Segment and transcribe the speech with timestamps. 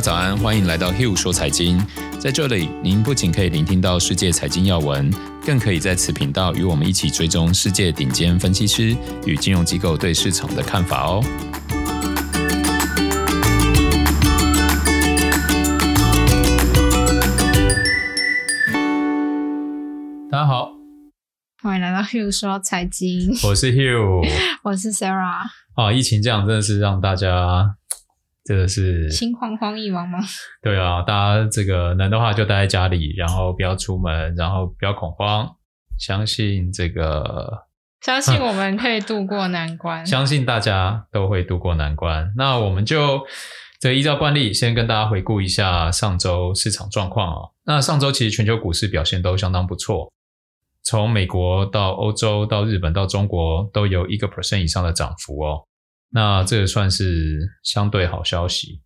[0.00, 1.78] 家早安，欢迎来到 Hill 说财经。
[2.18, 5.12] 在这里，您不仅可以聆听到世界财经要闻，
[5.44, 11.22] 更可以在此频道与我们一起追踪世界顶尖分析师与金融机构对市场的看法哦。
[20.30, 20.70] 大家好，
[21.62, 23.36] 欢迎来到 Hill 说财经。
[23.44, 24.26] 我是 Hill，
[24.64, 25.42] 我是 Sarah。
[25.74, 27.76] 啊，疫情这样真的是让大家。
[28.44, 30.18] 这个是心慌慌意忙吗？
[30.62, 35.56] 对啊，大家这个能的话就待在家里，然后不要出门，然后不要恐慌，
[35.98, 37.66] 相信这个，
[38.00, 42.32] 相信我们可以度过难关， 相信大家都会度过难关。
[42.36, 43.20] 那我们就
[43.78, 47.50] 这依照惯例，先跟大家回顾一下上周市场状况哦。
[47.64, 50.10] 那上周其实全球股市表现都相当不错，
[50.82, 55.66] 从美国到欧洲到日本到中国都有一个 percent 以上的涨幅哦。
[56.12, 58.80] 那这个算是相对好消息。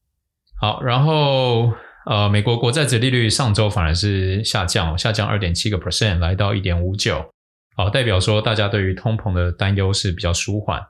[0.61, 1.73] 好，然后
[2.07, 7.33] 呃，美国国债殖利率上周反而是下降，下降二点七个 percent，来到一点五九。
[7.77, 10.81] 好，代表说大家对于通膨的担忧是比较舒缓。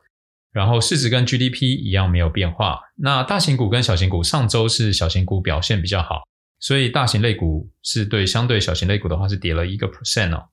[0.53, 2.79] 然后市值跟 GDP 一样没有变化。
[2.97, 6.23] 那大型股跟小型股上周是小型股表现比较好，
[6.61, 10.45] 所以大型类股是对相对小型类股的话是跌了一个 percent 哦。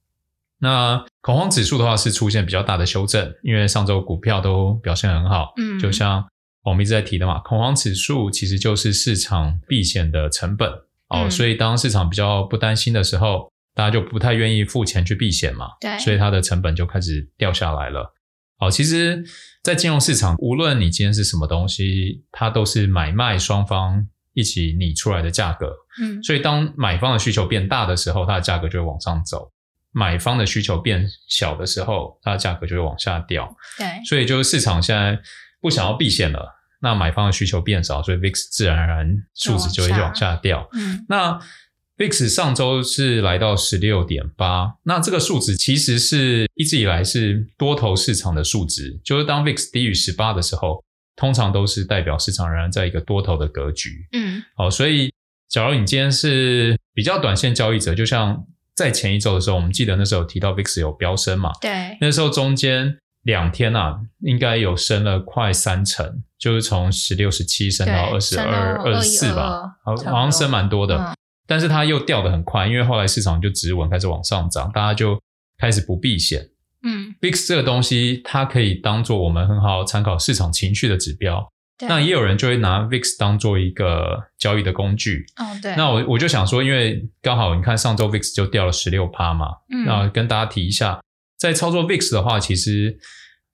[0.62, 6.24] 那恐慌指数的话是出现比较大的修正，因为上周股票都表现很好，嗯，就像
[6.64, 10.70] 我们一直在提的嘛，恐慌指数其实就是市场避险的成本
[11.10, 18.14] 哦，嗯，所以当市场比较不担心的时候，大家就不太愿意付钱去避险嘛，对，所以它的成本就开始掉下来了。
[18.60, 19.24] 好，其实，
[19.64, 29.52] 在金融市场，无论你今天是什么东西，它都是买卖双方一起拟出来的价格，嗯，所以当买方的需求变大的时候，它的价格就会往上走。
[29.94, 33.54] 买方的需求变小的时候，它的价格就会往下掉。
[33.78, 35.20] 对，所以就是市场现在
[35.60, 40.66] 不想要避险了，那买方的需求变少，所以 VIX 自然而然数值就会往下掉。
[40.72, 41.38] 嗯，那
[41.98, 50.82] VIX 上周是来到十六点八，那这个数值其实是一直以来是多头市场的数值，就是当 VIX 低于十八的时候，
[51.18, 54.08] 通常都是代表市场仍然在一个多头的格局。
[54.14, 55.14] 嗯，好，所以
[55.50, 58.46] 假如你今天是比较短线交易者，就像。
[58.82, 61.52] 在前一周的时候，我们记得那时候提到 VIX 有飙升嘛？
[61.62, 70.98] 对，那时候中间两天啊，应该有升了快三成，就是从十六、十七升到二十二、二十四吧，好，好像升蛮多的。
[70.98, 71.16] 嗯、
[71.46, 75.22] 但是它又掉的很快，因为后来市场就止稳，开始往上涨，大家就
[75.60, 76.50] 开始不避险。
[76.84, 81.48] 嗯，VIX 这个东西，它可以当做我们很好参考市场情绪的指标。
[81.88, 85.26] 那也有人就会拿 VIX 当做一个交易的工具。
[85.38, 85.76] 哦，对。
[85.76, 91.02] 那我我就想说，因为刚好你看上周 VIX 就掉了十六趴嘛，嗯，那跟大家提一下，
[91.38, 92.98] 在操作 VIX 的话，其实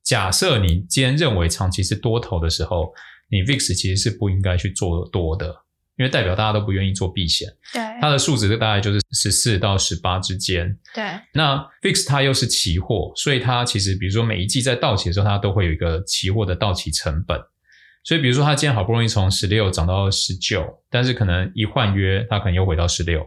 [0.03, 2.93] 假设你今天认为长期是多头的时候，
[3.29, 5.47] 你 VIX 其实是不应该去做多的，
[5.97, 7.47] 因为代表大家都不愿意做避险。
[7.73, 7.81] 对。
[7.99, 10.77] 它的数值大概就是十四到十八之间。
[10.93, 11.03] 对。
[11.33, 17.39] 那 VIX 它又是期货，所以它其实比如说每一季在到期的时候，它都会有一个期货的到期成本。
[18.07, 23.21] 所以，比如说，他今天好不容易从十六涨到十九，但是可能一换约，他可能又回到十六。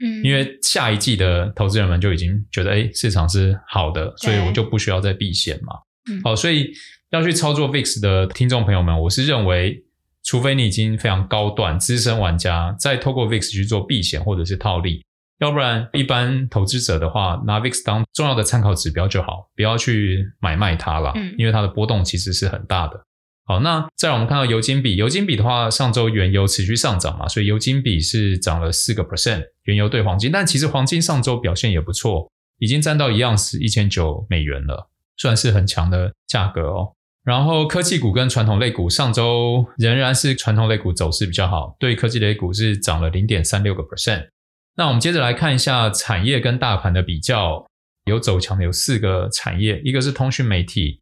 [0.00, 5.74] 嗯，因为下一季的投资人们就已经觉得，哎，市场是好的，所以我就不需要再避险嘛。
[6.08, 6.70] 嗯，好，所以
[7.10, 9.82] 要去操作 VIX 的听众朋友们，我是认为，
[10.22, 15.04] 除非你已经非常高段资深玩家，再透过 VIX 去做避险或者是套利，
[15.40, 23.04] 要不然一般投资者的话，拿 VIX 当重要的参考指标就好，不要去买卖它了，嗯，因为它的波动其实是很大的。
[23.46, 32.30] 好，那再来我们看到油金比，油金比的话，上周原油持续上涨嘛，所以油金比是涨了四个 percent，原油对黄金，但其实黄金上周表现也不错，
[32.60, 36.92] 已经站到一样是一千九美元了，算是很强的价格哦。
[37.24, 44.28] 然后科技股跟传统类股上周仍然是传统类股走势比较好，对科技类股是涨了零点三六个 percent。
[44.76, 47.66] 那我们接着来看一下产业跟大盘的比较，
[48.04, 51.00] 有走强的有四个产业，一个是通讯媒体。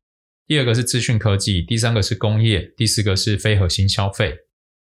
[0.49, 4.35] 第二个是资讯科技，第三个是工业，第四个是非核心消费。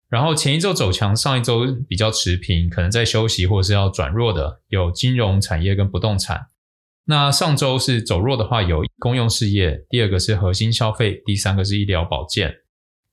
[0.09, 6.47] 然后前一周走强，上一周比较持平，可能在休息或是要转弱的有金融产业跟不动产。
[7.05, 12.51] 那上周是走弱的话，有公用事业，第二个是核心消费，第三个是医疗保健。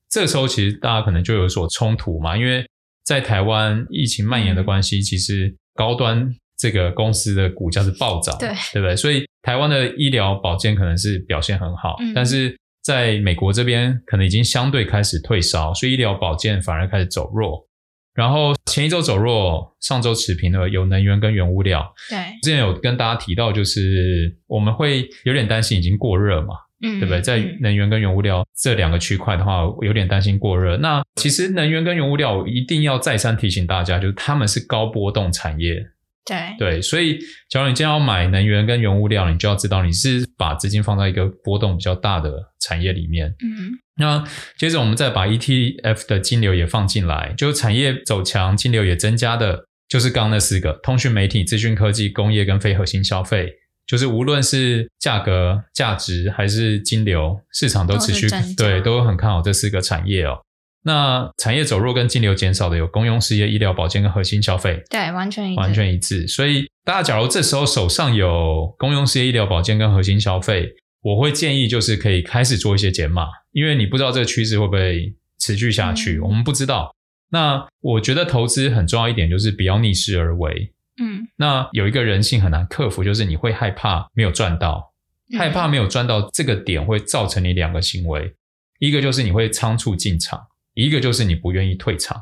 [0.09, 2.65] 这个时候其实大家可能就有所冲突嘛，因为
[3.05, 6.35] 在台湾疫情蔓延的关系，其实高端。
[6.59, 8.95] 这个公司的股价是暴涨，对，对不对？
[8.95, 17.65] 所以台湾的医疗保健可能是表现很好，嗯，但是在美国这边可能已经相对开始退烧，所以医疗保健反而开始走弱。
[18.13, 21.93] 然后前一周走弱，上周持平的有能源跟原物料。
[22.09, 27.21] 对，之前有跟大家提到，就是我们会有点担心已经过热嘛，嗯，对不对？
[27.21, 30.75] 在能源跟原物料这两个区块的话，有点担心过热。
[30.75, 35.87] 那其实能源跟原物料，一定要再三提醒大家，就是他们是高波动产业。
[36.25, 37.19] 对对，所以
[37.49, 43.33] 假如你今天要买能源跟原物料，你就要知道你是把资金放在一个波动比较大的产业里面。
[43.43, 44.23] 嗯，那
[44.57, 53.53] 接着我们再把 ETF 的金流也放进来，就产业走强，金流也增加的，就是刚刚那四个：通讯媒体、资讯科技、工业跟非核心消费。
[53.87, 60.37] 就是无论是价格、价值还是金流，市场都持续对，都很看好这四个产业哦。
[60.83, 66.27] 那产业走弱跟净流减少的有公用事业、医疗保健跟核心消费，对，完全一致，完全一致。
[66.27, 70.69] 所以大家假如这时候手上有公用事业、医疗保健跟核心消费，
[71.01, 76.95] 我会建议就是可以开始做一些减码，因为你不知道这个趋势会不会持续下去，嗯、我们不知道。
[77.31, 80.73] 那我觉得投资很重要一点就是不要逆势而为。
[81.01, 84.93] 嗯，那有一个人性很难克服，就是你会害怕没有赚到，
[85.31, 88.33] 嗯、害怕没有赚到这个点会造成你两个行为，
[88.79, 90.39] 一个就是你会仓促进场。
[90.85, 92.17] 一个就是你不愿意退场，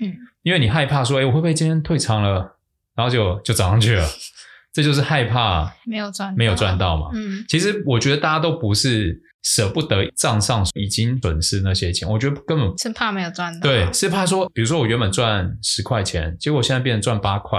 [0.00, 2.56] 嗯，因为你害怕说，哎，我会不会今天退场了，
[2.94, 4.08] 然后就就涨上去了，
[4.72, 17.58] 这就是害怕没有赚没有赚到嘛，嗯，其实我觉得大家都不是舍不得账上已经损失那些钱，我觉得根本是怕没有赚到，对，是怕说，比如说我原本赚十块钱，结果现在变成赚八块，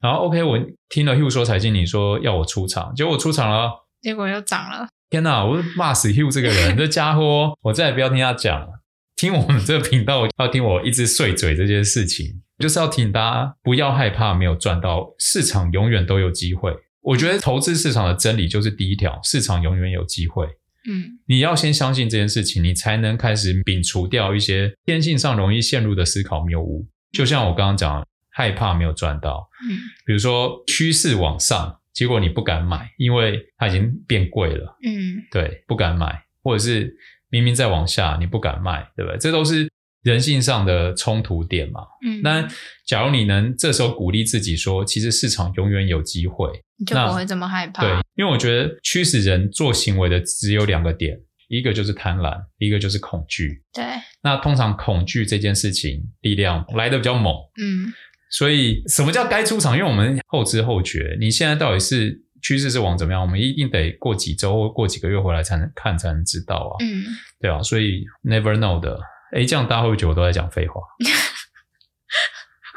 [0.00, 0.58] 然后 OK，我
[0.88, 3.70] 听了 Hugh 说财经，你说要我出场，结果我出场了，
[4.00, 8.68] 结果又涨了，天哪，我骂死 Hugh 这个人， 这家伙，我再也不要听他讲了。
[9.16, 16.70] 听我们这个频道，要听我一直碎嘴这件事情，就是要提醒大家不要害怕没有赚到，市场永远都有机会。
[17.00, 20.44] 我觉得投资市场的真理就是第一条，市场永远有机会。
[20.88, 26.86] 嗯，你要先相信这件事情，你才能开始摒除掉一些天性上容易陷入的思考谬误。
[27.10, 34.76] 就像我刚刚讲，害怕没有赚到，嗯，比如说趋势往上，结果你不敢买，因为它已经变贵了。
[34.84, 36.94] 嗯，对，不敢买，或者是。
[37.30, 39.18] 明明在往下，你不敢卖，对不对？
[39.18, 39.68] 这都是
[40.02, 41.80] 人性上的冲突点嘛。
[42.06, 42.46] 嗯，那
[42.86, 47.82] 假如你能这时候鼓励自己说，其实市场永远有机会，你就不会这么害怕。
[47.82, 51.18] 对，因为我觉得驱使人做行为的只有两个点，
[51.48, 53.62] 一个就是贪婪，一个就是恐惧。
[53.72, 53.84] 对，
[54.22, 57.34] 那通常恐惧这件事情力量来的比较猛。
[57.60, 57.92] 嗯，
[58.30, 59.76] 所以什么叫该出场？
[59.76, 62.25] 因为我们后知后觉，你现在到底是。
[62.46, 63.20] 趋势是往怎么样？
[63.20, 66.72] 我们一定得过几周或过几个月回来才能看，才能知道啊。
[66.80, 67.02] 嗯，
[67.40, 68.96] 对啊，所以 never know 的。
[69.34, 70.80] 哎，这样大家会不会觉得我都在讲废话？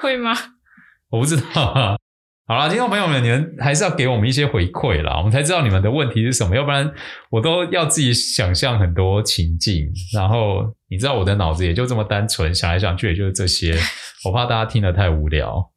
[0.01, 0.33] 会吗？
[1.10, 1.98] 我不知道啊。
[2.48, 6.56] 好啦，听众朋友们，你们还是要给我们一些回馈啦，我们才知道你们的问题是什么。
[6.56, 6.92] 要不然
[7.30, 13.77] 我都要自己想象很多情境，然后你知道我的脑子也就这么单纯，想来想去也就是这些。
[14.25, 15.71] 我怕大家听得太无聊。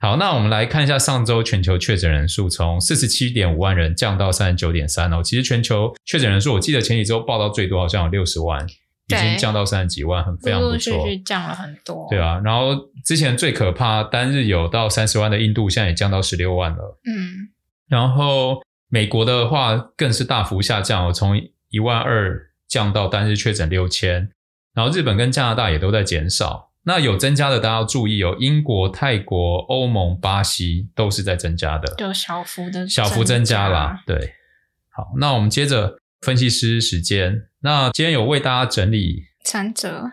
[0.00, 5.20] 好，那我们来看一下上周全球确诊人数从四十七点五万人降到三十九点三哦。
[5.24, 12.06] 其实全球确诊人数，我记得前几周报道最多好像有六十万，已经降到三十几万，很非常不错，陆陆续续降了很多。
[12.08, 17.00] 对啊，然后之前最可怕单日有到三十万的印度，现在也降到十六万了。
[17.04, 17.48] 嗯，
[17.88, 21.36] 然后美国的话更是大幅下降，哦从
[21.70, 24.30] 一万二降到单日确诊六千，
[24.74, 26.67] 然后日本跟加拿大也都在减少。
[26.88, 28.34] 那有增加的，大家要注意哦。
[28.40, 34.02] 英国、泰国、欧盟、巴西都是在增加的，就小幅的小幅增加啦。
[34.06, 34.32] 对，
[34.88, 37.42] 好，那我们接着分析师时间。
[37.60, 40.10] 那今天有为大家整理三者，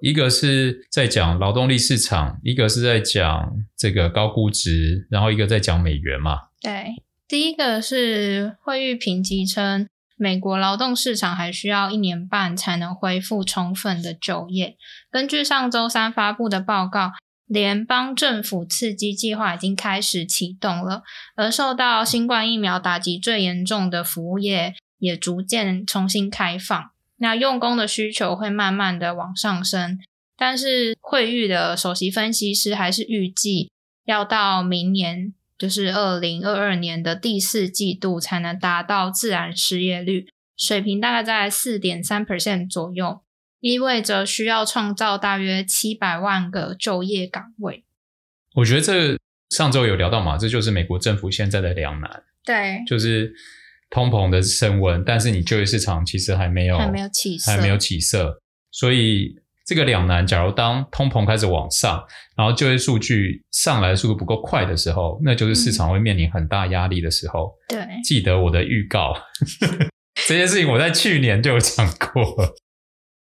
[0.00, 6.38] 一个是在讲劳动力市场，一个是在讲这个高估值，然后一个在讲美元嘛。
[6.62, 6.94] 对，
[7.28, 9.86] 第一个是惠誉评级称。
[10.22, 14.76] 美国劳动市场还需要一年半才能恢复充分的就业。
[15.10, 17.10] 根据上周三发布的报告，
[17.46, 21.02] 联邦政府刺激计划已经开始启动了，
[21.34, 26.92] 而受到新冠疫苗打击最严重的服务业也逐渐重新开放。
[27.16, 29.98] 那用工的需求会慢慢的往上升，
[30.36, 33.72] 但是惠誉的首席分析师还是预计
[34.04, 35.34] 要到明年。
[35.62, 40.26] 就是二零二二年的第四季度才能达到自然失业率
[40.56, 43.20] 水平，大概在四点三 percent 左右，
[43.60, 47.84] 意味着需要创造大约七百万个就业岗位。
[48.56, 49.16] 我觉得这
[49.50, 52.24] 上周有聊到嘛，这就是美国政府现在的两难。
[52.44, 53.32] 对，就是
[53.88, 58.42] 通膨的升温，但是你就业市场其实还没有还没有起色，还没有起色，
[58.72, 59.40] 所以。
[59.72, 62.04] 这个两难，假如当通膨开始往上，
[62.36, 67.50] 然后就业数据上来速度不够快的时候，那就是市场会面临很大压力的时候。
[67.66, 69.14] 对，记得我的预告，
[70.28, 72.54] 这件事情我在去年就有讲过。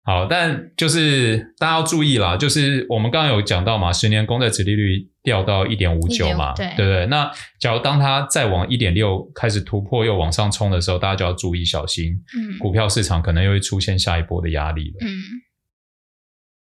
[0.05, 7.07] 好，但就是大家要注意啦，就是我们刚刚有讲到嘛，十年公债殖利率掉到一点五九嘛，对不对？
[7.07, 14.97] 那假如当它再往一点六开始突破又往上冲的时候，大家就要注意小心，嗯，股票市场可能又会出现下一波的压力了。
[15.01, 15.09] 嗯，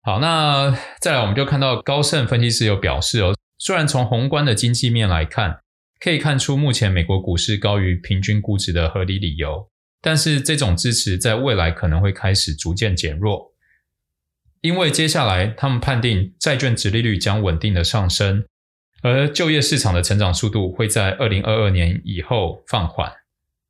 [0.06, 5.58] 好，那再来我们就看到高盛分析师有表示哦，虽然从宏观的经济面来看，
[5.98, 9.68] 可以看出目前美国股市高于平均估值的合理理由。
[10.00, 13.52] 但是这种支持在未来可能会开始逐渐减弱，
[14.60, 18.44] 因为接下来他们判定债券殖利率将稳定的上升，
[19.02, 23.12] 而就业市场的成长速度会在二零二二年以后放缓。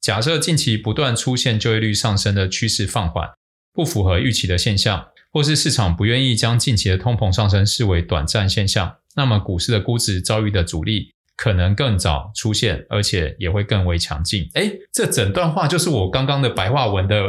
[0.02, 3.26] 假设近期不断出现就业率上升的趋势放缓，
[3.72, 11.12] 不符合预期的现象，或是市场不愿意将近期的通膨上升视为短暂现象，那么股市的估值遭遇的阻力。
[11.36, 14.48] 可能更早出现，而且也会更为强劲。
[14.54, 17.22] 哎，这整段话就是我刚刚的白话文的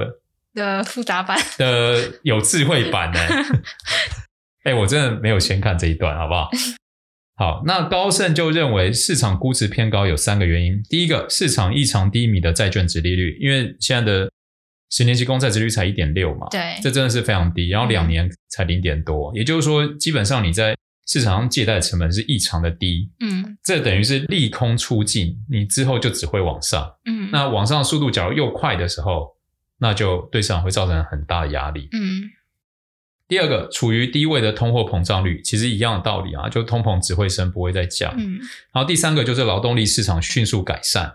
[0.53, 3.19] 的复杂版的有智慧版呢。
[4.63, 6.49] 哎，我真的没有先看这一段，好不好？
[7.35, 10.81] 好，那高盛就认为市场估值偏高有三个原因。
[10.89, 14.31] 第一个，市场异常低迷的债券值利率，因为现在的
[14.89, 17.69] 十年期公债殖率才一点六嘛，对，这真的是非常低。
[17.69, 20.75] 然后两年才零点多，嗯，也就是说，基本上你在
[21.05, 29.35] 市场上借贷成本是异常的低，嗯，这等于是利空出尽，你之后就只会往上，嗯，那往上的速度假如又快的时候，
[29.79, 32.31] 那就对市场会造成很大的压力，嗯。
[33.29, 38.39] 第二个，处于低位的通货膨胀率，其实一样的道理啊，就通膨只会升不会再降，嗯。
[38.71, 41.13] 然后第三个就是劳动力市场迅速改善，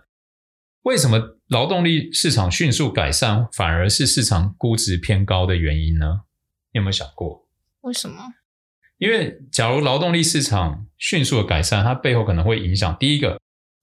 [0.83, 6.23] 为什么劳动力市场迅速改善反而是市场估值偏高的原因呢？
[6.73, 7.47] 你有没有想过？
[7.83, 8.35] 为什么？
[8.99, 13.41] 因为，假如劳动力市场迅速的改善，它背后可能会影响第一个，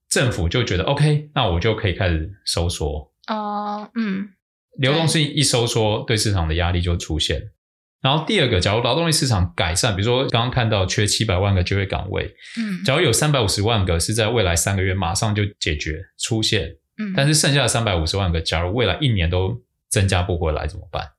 [0.10, 3.12] 政府就觉得 OK，那我就可以开始收缩。
[3.28, 4.30] 哦，嗯，
[4.78, 7.52] 流动性一收缩，对市场的压力就出现。
[8.02, 21.10] 然后第二个，假如劳动力市场改善，比如说刚刚看到缺七百万个就业岗位，嗯，假如有三百五十万个是在未来三个月马上就解决出现，嗯，但是剩下的三百五十万个，假如未来一年都增加不回来怎么办？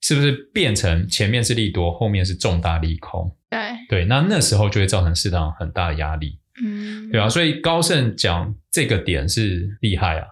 [0.00, 3.34] 是不是变成前面是利多，后面是重大利空？
[3.48, 7.28] 对对，那那时候就会造成市场很大的压力，嗯，对吧？
[7.28, 10.26] 所以高盛讲这个点是厉害啊，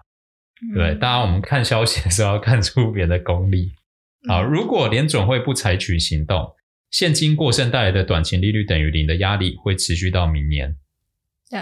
[0.61, 3.73] 嗯、对，当然我们看消息的时候要看出别人的功力。
[4.27, 6.53] 好，如果联准会不采取行动，
[6.91, 10.77] 现金过剩带来的短期利率等于零的压力会持续到明年。
[11.49, 11.59] 对，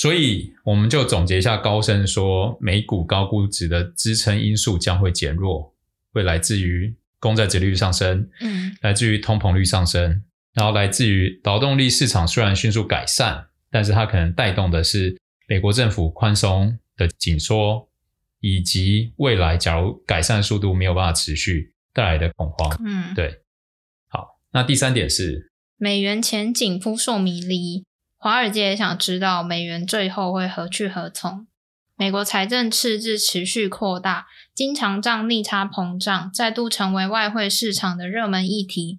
[0.00, 5.74] 所以我们就总结一下，高盛说美股高估值的支撑因素将会减弱，
[6.12, 6.96] 会来自于。
[7.22, 10.22] 公债殖利率上升，嗯，来自于通膨率上升，
[10.54, 15.14] 然后来自于劳动力市场虽然迅速改善，但是它可能带动的是
[15.46, 17.86] 美国政府宽松的紧缩，
[18.40, 23.42] 以及未来假如改善速度没有办法持续带来的恐慌，嗯，对。
[24.08, 27.84] 好，那第三点是美元前景扑朔迷离，
[28.22, 31.46] 华尔街也想知道美元最后会何去何从。
[31.96, 38.98] 美国财政赤字持续扩大，经常账逆差膨胀再度成为外汇市场的热门议题。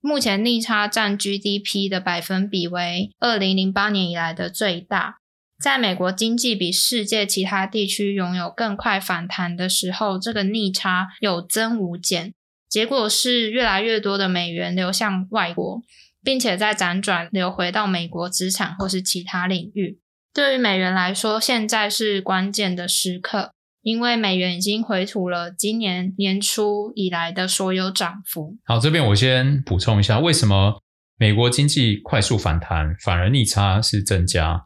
[0.00, 5.18] 目前逆差占 GDP 的百分比为二零零八年以来的最大。
[5.60, 12.32] 在美国经济比世界其他地区拥有更快反弹的时候，这个逆差有增无减，
[12.66, 15.82] 结果是越来越多的美元流向外国，
[16.24, 20.00] 并且再辗转流回到美国资产或是其他领域。
[20.32, 23.52] 对于美元来说，现在是关键的时刻，
[23.82, 28.56] 因为美元已经回吐了今年年初以来的所有涨幅。
[28.64, 30.82] 好，这边我先补充一下，为什么
[31.16, 34.64] 美国经济快速反弹，反而逆差是增加？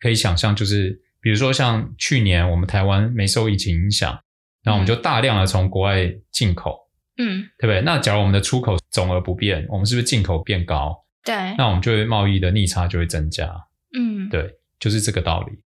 [0.00, 4.18] 可以想象，就是比如说像去年我们台湾没受疫情影响，
[4.64, 6.83] 那我们就大量的从国外进口，
[7.16, 7.80] 嗯，对不对？
[7.82, 11.04] 那假如我们的出口总额不变，我们是不是进口变高？
[11.24, 13.50] 对，那我们就会贸易的逆差就会增加，
[13.96, 14.58] 嗯，对。
[14.80, 15.60] 就是这个道理。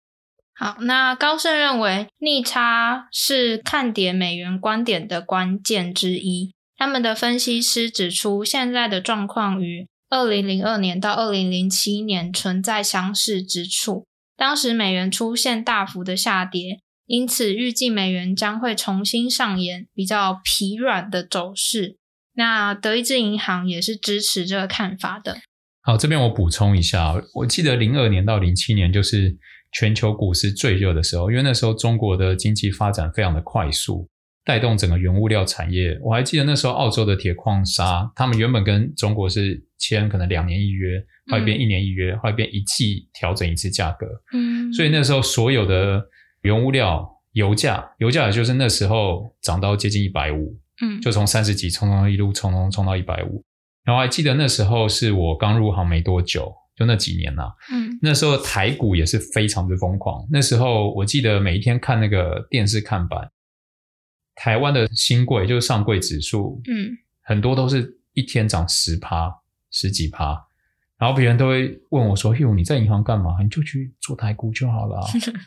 [0.56, 6.52] 好，那高盛认为逆差是看跌美元观点的关键之一。
[6.76, 14.06] 他们的分析师指出，现在的状况与二零零二年到二零零七年存在相似之处。
[14.36, 21.98] 当时美元出现大幅的下跌，因此预计美元将会重新上演比较疲软的走势。
[22.36, 25.36] 那德意志银行也是支持这个看法的。
[25.82, 29.36] 好，这边我补充一下，我记得零二年到零七年就是
[29.72, 34.08] 全球股市最热的时候，因为那时候中国的经济发展非常的快速，
[34.44, 35.98] 带动整个原物料产业。
[36.02, 40.98] 我还记得那时候澳洲的铁矿砂，他们原本跟中国是签可能两年一约，
[41.30, 44.06] 后来变一年一约，后来变一季调整一次价格。
[44.32, 46.02] 嗯，所以那时候所有的
[46.44, 53.42] 原物料油价，油价也就是那时候涨到接近一百五，嗯，就从三十几冲冲一路冲冲冲到一百五。
[53.82, 60.26] 然后还记得那时候是我刚入行没多久，就那几年呐、啊，嗯，那时候台股也是非常之疯狂。
[60.30, 63.30] 那时候我记得每一天看那个电视看板，
[64.34, 69.32] 台湾的新贵就是上柜指数，嗯，很多都是一天涨十趴、
[69.70, 70.40] 十几趴。
[70.96, 73.42] 然后别人都会问我说：“哟，你在银行干嘛？
[73.42, 75.00] 你就去做台股就好了。”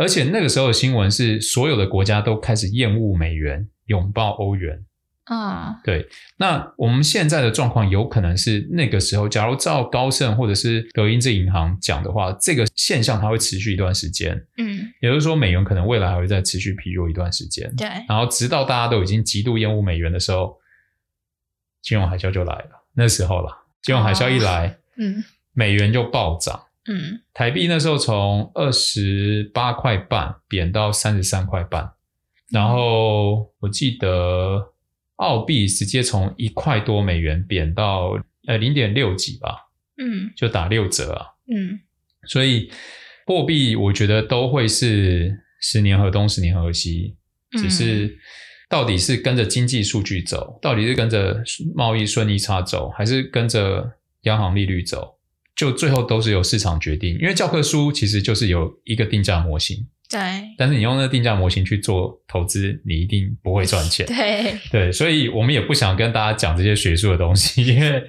[0.00, 4.82] 而且那个时候的新闻是，所有的国家都开始厌恶美元，拥抱欧元。
[5.24, 6.08] 啊，对。
[6.38, 14.34] 那我们现在的状况有可能是那个时候，假如照高盛或者是德意志银行讲的话，这个现象它会持续一段时间。
[14.56, 17.70] 嗯，也就是说，美元可能未来还会再持续疲弱一段时间。
[17.76, 17.86] 对。
[18.08, 20.56] 然后直到大家都已经极度厌恶美元的时候，
[21.82, 22.86] 金融海啸就来了。
[22.94, 24.68] 那时候了，金融海啸一来。
[24.68, 26.58] 哦嗯，美元就暴涨，
[26.88, 31.92] 嗯，台币那时候从二十八块半贬到三十三块半，
[32.50, 34.72] 然后我记得
[35.16, 39.68] 澳币直接从一块多美元贬到呃零点六几吧，
[39.98, 41.80] 嗯，就打六折啊，嗯，
[42.26, 42.70] 所以
[43.26, 47.14] 货币我觉得都会是十年河东十年河西，
[47.58, 48.18] 只是
[48.70, 51.42] 到底是跟着经济数据走，到底是跟着
[51.74, 55.18] 贸易顺利差走，还是跟着央行利率走，
[55.60, 60.18] 就最后都是由市场决定，因为教科书其实就是有一个定价模型，对。
[60.56, 64.90] 但是你用那个定价模型去做投资，你一定不会赚钱， 对对。
[64.90, 68.02] 所以我们也不想跟大家讲这些学术的东西，因为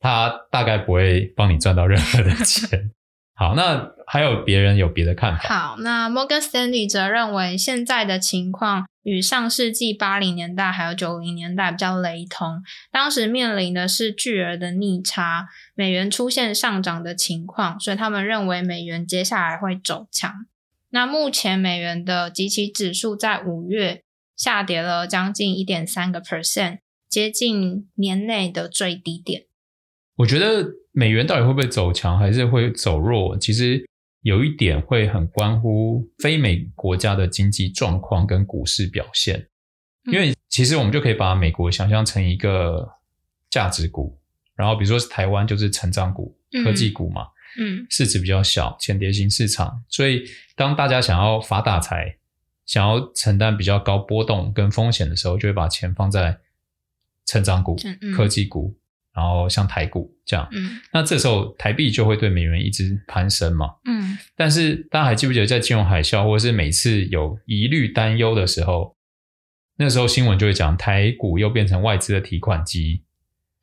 [0.00, 2.90] 它大概不会帮你赚到任何的钱。
[3.38, 5.48] 好，那还有别人有别的看法。
[5.48, 12.62] 好，那摩根斯丹利则认为现在的情况与上世纪八零年代还有九零年代比较雷同。
[12.90, 20.46] 当时面临的是巨额的逆差，美元出现上涨的情况，所以他们认为美元接下来会走强。
[20.90, 24.02] 那目前美元的及其指数在五月
[24.36, 26.78] 下跌了将近一点三个 percent，
[27.08, 29.44] 接近年内的最低点。
[30.16, 33.38] 我觉得美元到底会不会走强，还是会走弱？
[33.38, 33.82] 其实
[34.22, 39.48] 有一点会很关乎非美国家的经济状况跟股市表现。
[40.06, 42.88] 因为其实我们就可以把美国想象成一个
[43.50, 44.18] 价值股，
[44.56, 47.26] 然后比如说台湾就是成长股、科技股嘛，
[47.60, 49.84] 嗯，市值比较小，浅碟型市场。
[49.88, 50.24] 所以
[50.56, 52.16] 当大家想要发大财，
[52.66, 56.36] 想要承担比较高波动跟风险的时候，就会把钱放在
[57.26, 57.76] 成长股、
[58.16, 58.76] 科技股。
[59.14, 68.96] 然后像台股这样，嗯，那这时候台币就会对美元一直攀升嘛，嗯，但是大家还记不记得在金融海啸或者是每次有疑虑担忧的时候，
[69.76, 73.04] 那时候新闻就会讲台股又变成外资的提款机，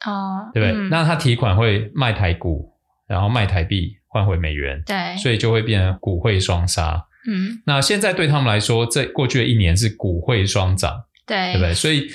[0.06, 0.78] 哦，对不对？
[0.80, 2.72] 嗯、那他提款会卖台股，
[3.08, 11.74] 然后卖台币换回美元，对，所以就会变成股汇双杀，嗯，那现在对他们来说，这过去的一年是股汇双涨，对，对不对？
[11.74, 12.08] 所以。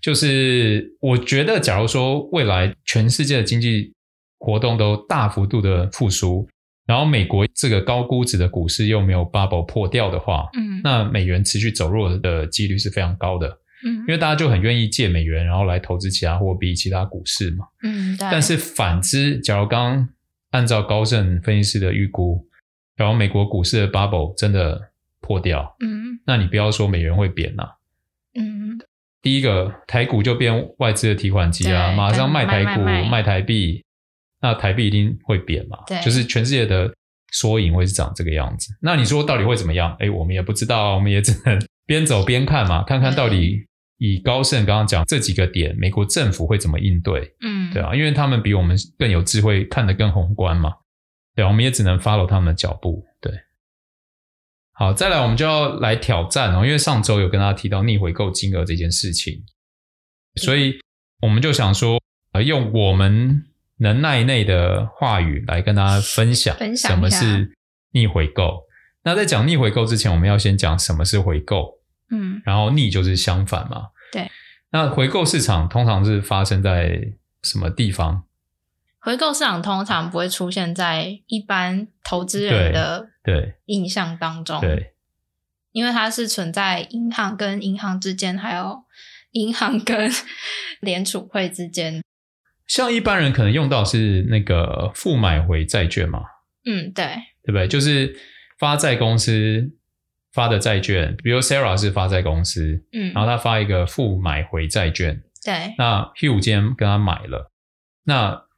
[0.00, 3.92] 就是我觉得，假如说未来全世界的经济
[4.38, 6.48] 活动都大幅度的复苏，
[6.86, 13.46] 然后美国这个高估值的股市又没有 bubble 破掉的话，嗯，那美元持续走弱的几率是非常高的，
[13.84, 18.28] 嗯，因为大家就很愿意借美元，然后来投资其他货币、其他股市嘛，嗯，对。
[18.30, 20.08] 但是反之，假如刚刚
[20.52, 22.46] 按照高盛分析师的预估，
[22.96, 24.80] 然后美国股市的 bubble 真的
[25.20, 27.64] 破掉，嗯，那你不要说美元会贬呐，
[28.34, 28.80] 嗯。
[29.22, 33.84] 第一个台股就变外资的提款机啊，马上卖台股卖，台币，
[34.40, 35.78] 那台币一定会贬嘛？
[35.86, 36.90] 对，就是全世界的
[37.32, 38.72] 缩影会是长这个样子。
[38.80, 39.94] 那你说到底会怎么样？
[40.00, 43.66] 哎，我们也不知道，我们也只能 边走边看嘛，看看到底
[43.98, 47.30] 以高盛刚刚讲这几个点，美国政府会怎么应对？
[47.42, 50.72] 嗯，对啊，因为他们比我们更有智慧，看得更宏观嘛。
[51.36, 53.04] 对啊，我们也只能 follow 他们的脚步。
[54.80, 54.86] 对。
[54.86, 59.44] 好，再来我们就要来挑战哦，因为上周有跟大家提到逆回购金额这件事情，
[60.36, 60.80] 所以
[61.20, 62.00] 我们就想说，
[62.32, 63.44] 呃，用我们
[63.76, 67.52] 能耐内的话语来跟大家分享什么是
[67.92, 68.62] 逆回购。
[69.04, 71.78] 那在讲逆回购之前，我们要先讲什么是回购，
[72.10, 74.30] 嗯，然后逆就是相反嘛，对。
[74.72, 77.12] 那回购市场通常是发生在
[77.42, 78.24] 什么地方？
[78.98, 84.94] 回购市场通常不会出现在一般投资人的对印象当中，对，
[85.72, 88.84] 因为它是存在银行跟银行之间，还有
[89.32, 90.10] 银行跟
[90.80, 92.02] 联储会之间。
[92.66, 96.20] 像一般人可能用到是那个负买回债券嘛，
[96.64, 97.04] 嗯，对，
[97.42, 97.66] 对不对？
[97.68, 98.16] 就是
[98.58, 99.70] 发债公司
[100.32, 107.50] 发的债券，比如 Sarah 是发债公司，嗯，然后他发一个负买回债券，对，那 Hugh 今天跟他买了，
[108.04, 108.49] 那。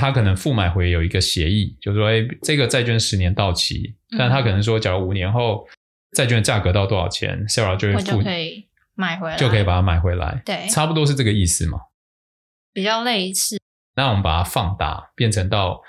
[0.00, 5.68] 他可能负买回有一个协议，就是说，哎，这个债券十年到期，但他可能说，假如五年后
[6.12, 8.22] 债券价格到多少钱，Sarah 就会付
[8.94, 10.40] 买回来，就可以把它买回来。
[10.46, 11.78] 对，差不多是这个意思嘛。
[12.72, 13.58] 比较类似。
[13.94, 15.82] 那我们把它放大，变成到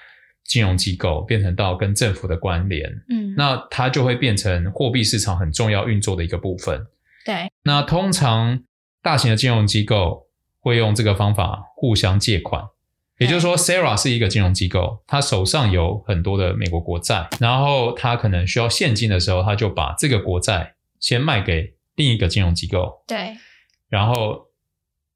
[0.43, 2.89] 金融机构，变成到跟政府的关联。
[3.09, 6.85] 嗯，那它就会变成货币市场很重要运作的一个部分。
[7.25, 7.49] 对。
[7.63, 8.61] 那通常
[9.01, 10.27] 大型的金融机构
[10.59, 12.61] 会用这个方法互相借款。
[13.21, 23.37] 也就是说，Sarah 是一个金融机构，他手上有很多的美国国债，然后他可能需要现金的时候，他就把这个国债先卖给另一个金融机构，对，
[23.89, 24.47] 然后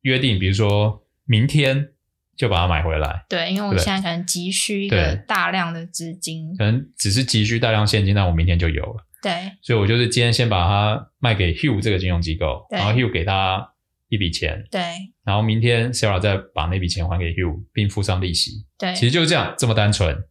[0.02, 1.90] 约定，比如说明天
[2.38, 13.72] 就把它买回来，对，因为我现在可能急需一个大量的资金，可能只是急需大量现金，那我明天就有了，对，所以我就是今天先把它卖给 Hugh 这个金融机构，然后 Hugh 给他
[14.16, 14.82] 一笔钱，对。
[15.24, 18.66] 然后明天 Sarah 再把那笔钱还给 Hugh，并付上利息。
[18.78, 20.24] 对，其实就是这样，这么单纯。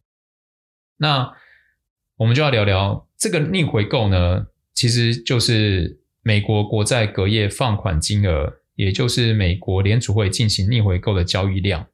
[0.97, 1.31] 那
[2.17, 11.87] 我们就要聊聊这个逆回购呢，其实就是美国国债隔夜放款金额，也就是美国联储会进行逆回购的交易量，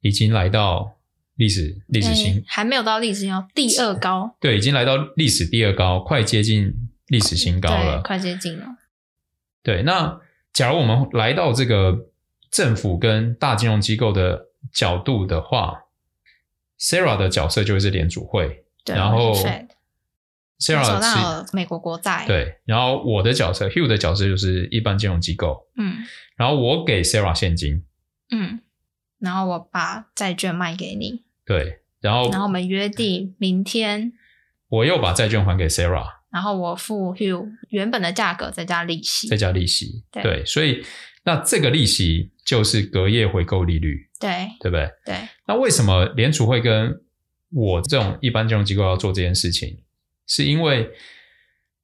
[0.00, 0.98] 已经来到
[1.34, 4.36] 历史历史新，还没有到历史新高，第二高。
[4.40, 6.72] 对，已经来到历史第二高，快接近
[7.08, 8.66] 历史新高了，快接近了。
[9.62, 10.20] 对，那
[10.56, 12.08] 假如我们来到这个。
[12.48, 15.82] 政府跟大金融机构的角度的话
[16.80, 19.34] ，Sarah 的角色就会是联储会，然后
[20.58, 25.96] Sarah 是美国国债，对，然后我的角色 Hugh 的角色就是一般金融机构，嗯，
[26.36, 27.84] 然后我给 Sarah 现金，
[28.30, 28.60] 嗯，
[29.18, 34.14] 然后我把债券卖给你，对，然后然后我们约定明天，
[34.68, 40.84] 我又把债券还给 Sarah，然后我付 Hugh 原本的价格再加利息，再加利息，对，对，所以
[41.24, 42.30] 那这个利息。
[42.46, 44.88] 就是隔夜回购利率，对对不对？
[45.04, 45.16] 对。
[45.48, 46.94] 那为什么联储会跟
[47.50, 49.78] 我这种一般金融机构要做这件事情？
[50.28, 50.88] 是因为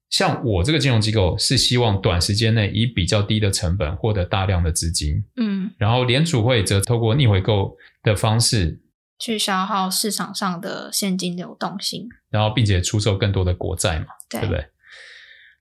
[0.09, 8.81] 像我这个金融机构是希望短时间内以比较低的成本获得大量的资金，嗯，然后联储会则透过逆回购的方式
[9.23, 14.67] 去消耗市场上的现金流动性，然后并且出售更多的国债嘛，对，对不对？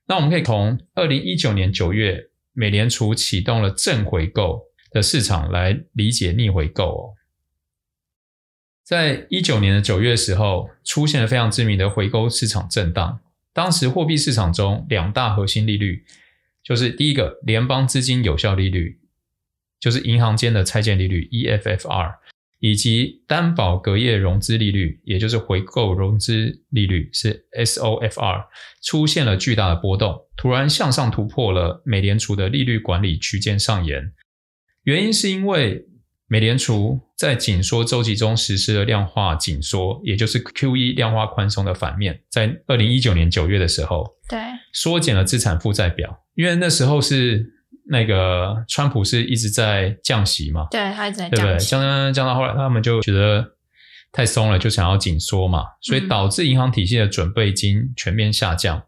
[0.06, 7.14] 那我们可以从二零一九年九月美联储启动了正回购的市场来理解逆回购哦，
[8.82, 13.20] 在一九年的九月时候，出现了非常知名的回购市场震荡。
[13.52, 16.04] 当时货币市场中两大核心利率，
[16.64, 18.98] 就是第一个联邦资金有效利率，
[19.78, 22.16] 就是银行间的拆借利率 （EFFR），
[22.62, 28.44] 以及担保隔夜融资利率，也就是回购融资利率是 SOFR，
[28.84, 34.12] 出现了巨大的波动，突然向上突破了美联储的利率管理区间上沿。
[34.84, 35.84] 原因是因为
[36.28, 44.38] 美联储在紧缩周期中实施了量化紧缩，也就是 QE 量化宽松的反面，在二零一九年九月的时候，对，
[44.72, 47.44] 缩减了资产负债表，因为那时候是
[47.84, 51.64] 那个川普是一直在降息嘛，对，他一直在降息，对不对？
[51.64, 53.56] 降降到后来，他们就觉得
[54.12, 58.78] 太松了，就想要紧缩嘛，所以导致银行体系的准备金全面下降。
[58.78, 58.82] 嗯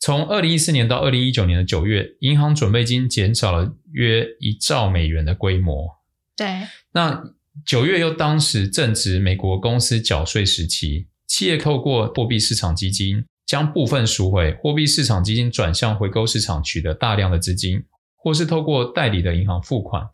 [0.00, 5.88] 从二零一四年到二零一九年的九月，银行准备金减少了约一兆美元的规模。
[6.36, 7.20] 对，那
[7.66, 17.82] 九月又当时正值美国公司缴税时期，企业透过货币市场基金将部分赎回，货币市场基金转向回购市场取得大量的资金，
[18.28, 20.06] 或是透过代理的银行付款。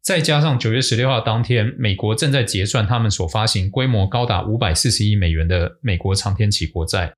[0.00, 7.12] 再加上九月十六号当天，美国正在结算他们所发行规模高达五百四十亿美元的美国长天期国债。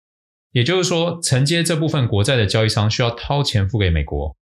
[0.51, 4.37] 也就是说，承接这部分国债的交易商需要掏钱付给美国，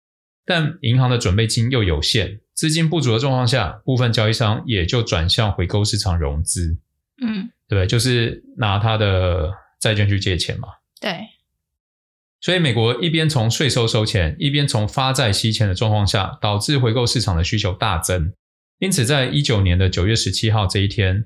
[0.47, 6.79] 但银行的准备金又有限，资金不足的状况下，部分交易商也就转向回购市场融资。
[7.23, 7.87] 嗯，对不对？
[7.87, 10.69] 就是拿他的债券去借钱嘛。
[10.99, 11.19] 对。
[12.43, 18.35] 所以美国一边从税收收钱，一边从发债吸钱的状况下，导致回购市场的需求大增。
[18.81, 21.25] 因此，在一九年的九月十七号这一天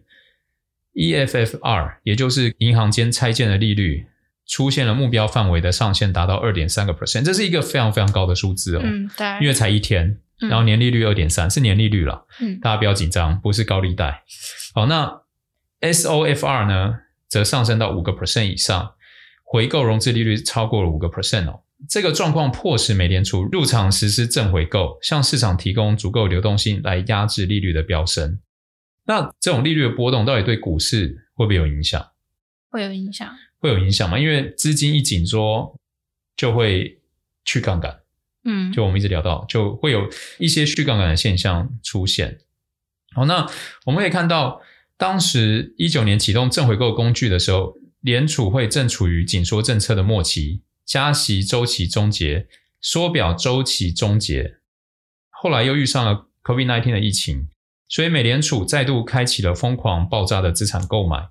[0.95, 4.07] ，EFFR，也就是银行间拆借的利率。
[4.49, 8.81] 出现了目标范围的上限达到二点三个 percent，这是一个非常非常高的数字哦。
[8.85, 12.29] 嗯，对，因为才一天，然后年利率二点三，是年利率了。
[12.41, 14.23] 嗯，大家不要紧张，不是高利贷。
[14.73, 15.23] 好，那
[15.81, 16.95] SOFR 呢，
[17.27, 18.93] 则上升到五个 percent 以上，
[19.47, 21.63] 回购融资利率超过了五个 percent 哦。
[21.89, 28.41] 这个状况迫使美联储入场实施正回购，向市场提供足够流动性来压制利率的飙升。
[29.05, 32.05] 那这种利率的波动到底对股市会不会有影响？
[32.71, 33.31] 会有影响。
[33.59, 34.19] 会有影响吗？
[34.19, 35.79] 因为资金一紧缩，
[36.37, 37.01] 就会
[37.45, 38.01] 去杠杆。
[38.45, 42.39] 嗯，就我们一直聊到，就会有一些去杠杆的现象出现。
[43.15, 43.47] 好，那
[43.85, 44.61] 我们可以看到，
[44.97, 47.75] 当时一九年启动正回购工具的时候，
[48.07, 52.47] 联储会正处于紧缩政策的末期，加息周期终结，
[52.81, 54.59] 缩表周期终结，
[55.29, 57.49] 后来又遇上了 COVID-19 的疫情，
[57.89, 61.31] 所以美联储再度开启了疯狂爆炸的资产购买，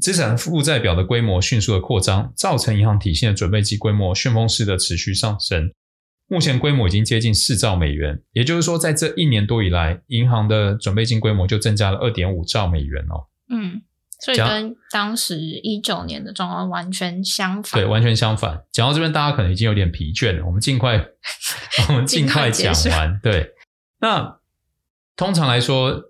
[0.00, 5.72] 资产负债表的规模迅速的扩张，造成银行体系的准备金规模旋风式的持续上升。
[6.26, 13.28] 目前规模已经接近四兆美元，也就是说，在这一年多以来，银行的准备金规模就增加了二点五兆美元哦。
[13.48, 13.82] 嗯，
[14.24, 17.80] 所以跟当时一九年的状况完全相反。
[17.80, 18.62] 对，完全相反。
[18.72, 21.04] 讲到这边，大家可能已经有点疲倦了，我们尽快，
[21.88, 23.18] 我们尽快讲完。
[23.22, 23.50] 对，
[24.00, 24.38] 那
[25.16, 26.02] 通常来说，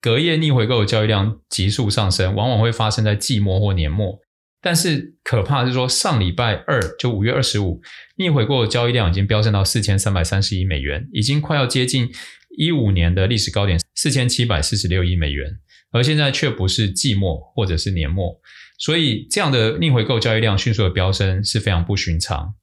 [0.00, 4.20] 隔夜逆回购的交易量急速上升，往往会发生在季末或年末。
[4.62, 7.80] 但是可怕的是说，上礼拜二就五月二十五，
[8.16, 12.08] 逆回购的交易量已经飙升到四千三百三十亿美元，已经快要接近
[12.56, 15.58] 一五年的历史高点四千七百四十六亿美元，
[15.96, 18.40] 而现在却不是季末或者是年末，
[18.78, 22.54] 所以这样的逆回购交易量迅速的飙升是非常不寻常，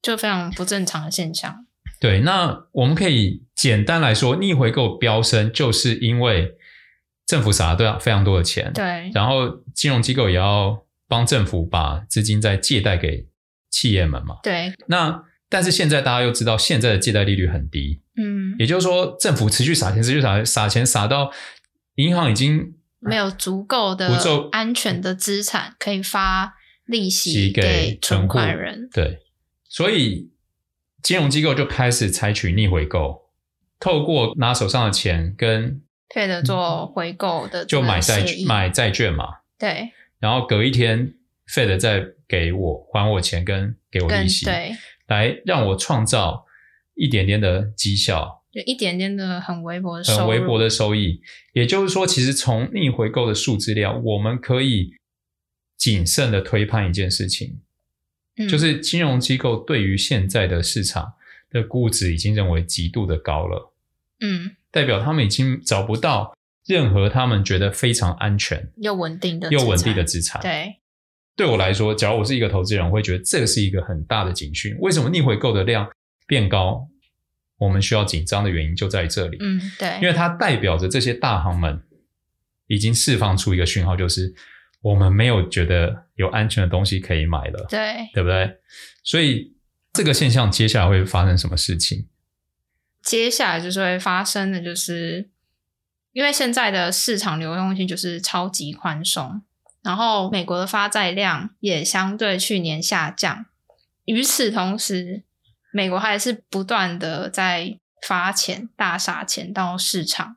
[0.00, 1.66] 就非常不正常的现象。
[2.00, 6.54] 对，那我们可以简单来说，逆回购飙升就是因为
[7.26, 10.84] 政府撒了非常多的钱，对，然后金融机构也要。
[11.10, 13.26] 帮政府把资金再借贷给
[13.68, 14.36] 企业们嘛？
[14.44, 14.72] 对。
[14.86, 21.32] 那但是现在大家又知道，现在的借贷利率很低，嗯，也就是说，政府持续撒钱，持续撒撒钱，撒到
[22.00, 24.20] 银行已经没有足够的
[24.52, 28.88] 安全的资产可以发利息给存款人。
[28.92, 29.20] 对，
[29.68, 30.30] 所以
[31.02, 33.30] 金融机构就开始采取逆回购，
[33.78, 35.82] 透过拿手上的钱跟
[36.14, 39.26] Fed 做回购的，就买债买债券嘛。
[39.58, 39.92] 对。
[40.18, 41.14] 然后隔一天
[41.48, 44.72] ，Fed 再给我还我钱跟给我利息，对，
[45.06, 46.44] 来让我创造
[46.94, 51.20] 一点点的绩效，就一点点的很微薄的收入，很微薄的收益。
[51.52, 54.94] 也就是说，其实从逆回购的数字料，我们可以
[55.76, 57.60] 谨慎的推判一件事情，
[58.36, 61.14] 嗯，就是金融机构对于现在的市场
[61.50, 63.72] 的估值已经认为极度的高了，
[64.20, 66.34] 嗯，代表他们已经找不到。
[66.66, 70.76] 任何他们觉得非常安全又稳定的又稳定的资产，对，
[71.34, 74.76] 对我来说，假如我是一个投资人，我会觉得这是一个很大的警讯。
[74.78, 75.90] 为什么逆回购的量
[76.28, 76.86] 变高？
[77.60, 79.36] 我们需要紧张的原因就在这里。
[79.40, 81.80] 嗯，对，因为它代表着这些大行们
[82.66, 84.34] 已经释放出一个讯号，就是
[84.82, 88.58] 我们没有觉得有安全的东西可以买了，对，对不对？
[89.04, 89.54] 所以
[89.92, 92.08] 这个现象接下来会发生什么事情？
[93.02, 95.30] 接下来就是会发生的就是。
[96.12, 99.42] 因为现在的市场流动性就是超级宽松，
[99.80, 103.46] 然后美国的发债量也相对去年下降。
[104.06, 105.22] 与此同时，
[105.72, 110.36] 美国还是不断的在发钱、大撒钱到市场，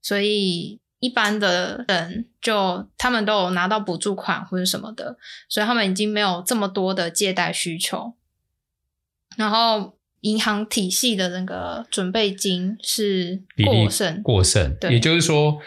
[0.00, 5.16] 所以一般的人就他们都有拿到补助款或者什么的，
[5.48, 8.14] 所以他们已经没有这么多的借贷需求，
[9.36, 9.96] 然后。
[10.24, 15.60] 银行体系的那个准备金是过剩，过剩，也就是说，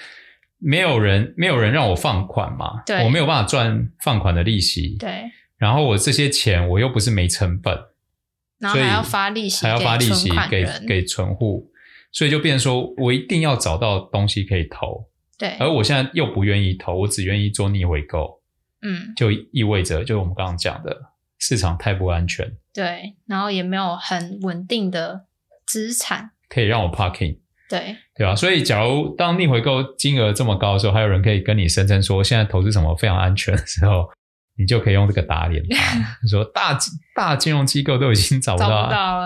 [0.57, 7.77] 没有人没有人让我放款嘛，对，我没有办法赚放款的利息，对，然后我这些钱我又不是没成本，
[8.59, 11.69] 然后还要发利息，还要发利息给给存户，
[12.11, 18.41] 所以就变成说我一定要找到东西可以投，对，而我现在又不愿意投，我只愿意做逆回购，
[18.81, 20.95] 嗯，就意味着就是我们刚刚讲的。
[21.39, 25.27] 市场太不安全，对，然后也没有很稳定的
[25.67, 26.31] 资产。
[26.49, 27.37] 可以让我 parking，
[27.69, 28.35] 对，对吧？
[28.35, 34.09] 所以，假如当逆回购金额这么高的时候，还有人可以跟你声称说现在投资什么非常安全的时候，
[34.57, 36.77] 你就可以用这个打脸他， 说大
[37.15, 38.67] 大金融机构都已经找不到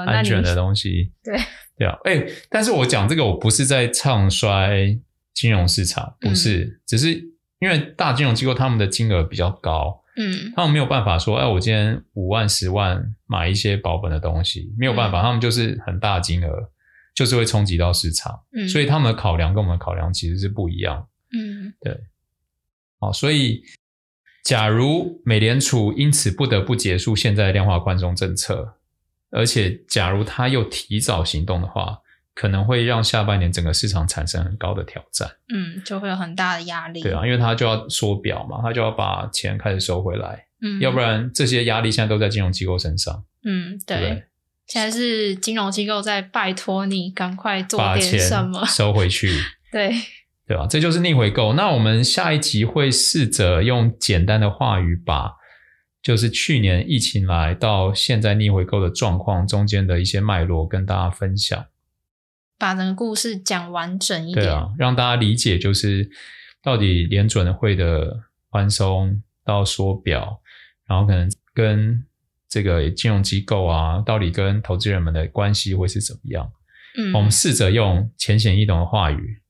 [0.05, 1.37] 安全的东西， 对，
[1.77, 4.99] 对啊，哎，但是我讲这个，我不是在唱衰
[5.33, 7.13] 金融市场，不是，嗯、只是
[7.59, 9.99] 因为大金融机构他们的金额比较高。
[10.17, 16.69] 嗯，他们没有办法说，哎，我今天五万、十万买一些保本的东西，没有办法，嗯、他们就是很大金额，
[17.15, 21.97] 就是会冲击到市场，嗯，所以他们的考量跟我们的考量其实是不一样，嗯，对，
[22.99, 23.63] 好，所以
[24.43, 28.75] 假如美联储因此不得不结束现在的量化宽松政策，
[29.31, 31.99] 而且假如他又提早行动的话。
[32.33, 37.01] 可能会让下半年整个市场产生很高的挑战，嗯，就会有很大的压力。
[37.01, 44.23] 对啊，因为他就要缩表嘛，他就要把钱开始收回来，嗯，要不然这些压力现在都在金融机构身上，嗯，对，对，对，
[44.65, 49.29] 现在是金融机构在拜托你赶快做点什么，收回去，
[49.69, 49.93] 对，
[50.51, 50.67] 对吧？
[50.67, 51.53] 这就是逆回购。
[51.53, 55.31] 那我们下一集会试着用简单的话语把，
[56.03, 61.65] 就是去年疫情来到现在逆回购的状况中间的一些脉络跟大家分享。
[62.59, 66.09] 把整个故事讲完整一点，对啊，让大家理解就是
[66.61, 70.41] 到底联准会的宽松到缩表，
[70.85, 72.03] 然后可能跟
[72.49, 76.51] 这个金融机构啊，到底跟投资人们的关系会是怎么样？
[76.97, 79.40] 嗯，我们试着用浅显易懂的话语，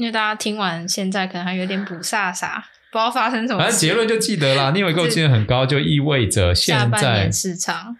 [0.00, 2.54] 因为大家听完现在可能还有点不飒飒，
[2.90, 3.64] 不知道发生什么事。
[3.64, 7.94] 反正结论就记得啦，逆回购金额很高，就意味着现在市场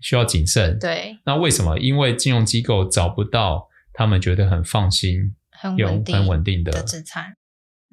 [0.00, 0.78] 需要谨慎。
[0.78, 1.78] 对，那为什么？
[1.78, 7.36] 因为金融机构找不到他们觉得很放心、很稳定、很稳定的资产。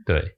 [0.06, 0.38] 对。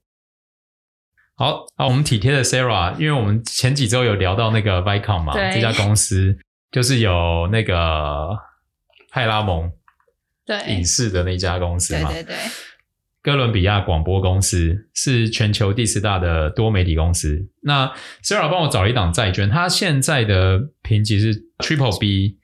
[1.35, 6.35] 好啊，我们体贴的 Sarah，因为我们前几周有聊到那个 Vicom 嘛，这家公司
[6.71, 8.35] 就是有那个
[9.11, 9.71] 派拉蒙
[10.45, 12.37] 对影视的那家公司嘛，对对对，
[13.23, 17.47] 哥伦比亚广播公司是全球第四大的多媒体公司。
[17.61, 17.87] 那
[18.21, 22.37] Sarah 帮我找了一档债券，它现在的评级是 Triple B，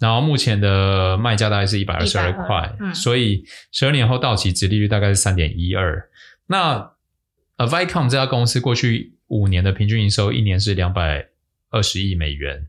[0.00, 6.02] 然后目前的卖价大概是一百二十二块，嗯，所以十二年后到期殖利率大概是三点一二。
[6.46, 6.92] 那
[7.58, 11.28] 呃，Vicom 这家公司过去五年的平均营收一年是两百
[11.68, 12.68] 二十亿美元，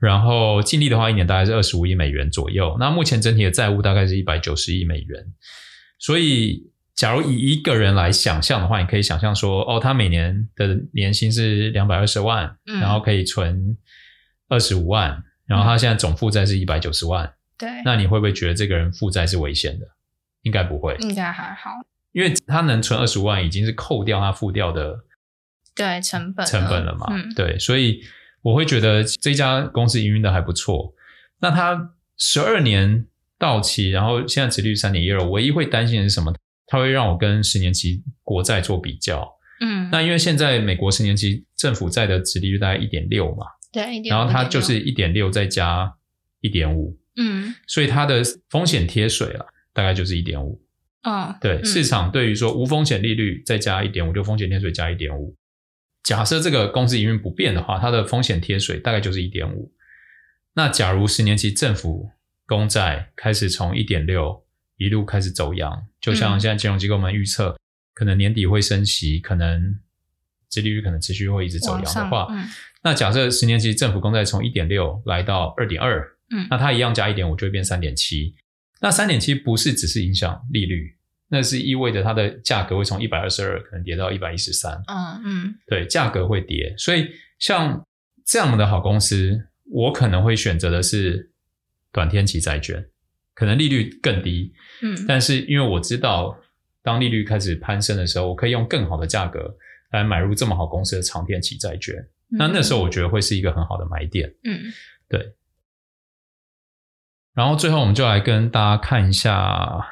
[0.00, 2.76] 然后净利的话一年大概是二十五亿美元左右。
[2.80, 5.24] 那目前整体的债务大概是一百九十亿美元。
[6.02, 13.76] 所以，假如以一个人来想象的话，你可以想象说，哦，他每年的年薪是两百二十万，嗯，然后可以存
[14.48, 17.32] 二十五万，然后他现在总负债是一百九十万。
[17.56, 19.86] 对，那你会不会觉得这个人负债是危险的？
[20.42, 21.70] 应该不会，应该还好。
[22.12, 24.98] 因为他能存二十五万，已经是扣掉他付掉的
[25.74, 27.06] 对成本成本了嘛？
[27.10, 28.02] 嗯、对，所以
[28.42, 30.92] 我会觉得这家公司营运的还不错。
[31.38, 33.06] 那他十二年
[33.38, 36.34] 到期，然后现在殖利率三点一二，唯一会担心的是什么？
[36.70, 39.28] 他会让我跟十年期国债做比较。
[39.60, 45.92] 嗯，那因为现在美国十年期政府债的殖利率大概一点六嘛，对，然后它就是一点六再加
[46.40, 50.62] 一点五，嗯，所以它的风险贴水啊，大概就是一点五。
[51.02, 55.34] 啊，对，嗯、市场对于说无风险利率再加一点五，就风险贴水加一点五。
[56.02, 59.72] 假设这个公司营运不变的话，它的风险贴水大概就是一点五。
[60.54, 62.10] 那假如十年期政府
[62.46, 64.42] 公债开始从一点六
[64.80, 67.58] 一路开始走扬，就像现在金融机构们预测，嗯、
[67.92, 69.78] 可能年底会升息，可能
[70.48, 72.48] 殖利率可能持续会一直走扬的话，嗯、
[72.82, 78.34] 那假设十年期政府公债从一点六来到二点二，嗯，那它一样加一点五就会变三点七。
[78.80, 80.96] 那三点七不是只是影响利率，
[81.28, 84.82] 那是意味着它的价格会从一百二十二可能跌到一百一十三。
[84.86, 86.74] 嗯嗯，对，价格会跌。
[86.78, 87.06] 所以
[87.38, 87.86] 像
[88.24, 91.30] 这样的好公司，我可能会选择的是
[91.92, 92.82] 短天期债券，
[93.40, 94.52] 可能利率更低。
[94.82, 96.36] 嗯，但是因为我知道，
[96.82, 99.56] 当利率开始攀升的时候，我可以用更好的价格
[99.92, 101.96] 来买入这么好公司的长天期债券。
[102.32, 104.30] 嗯、那那时候我觉得会是一个很好的买点。
[104.44, 104.60] 嗯，
[105.08, 105.36] 对。
[107.32, 109.86] 然后最后，我们就来跟大家看一下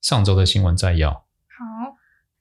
[0.00, 1.12] 上周的新闻摘要。
[1.12, 1.96] 好，